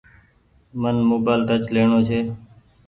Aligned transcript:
من 0.81 0.95
موبآئيل 1.09 1.41
ٽچ 1.47 1.63
ليڻو 1.73 1.99
ڇي۔ 2.07 2.19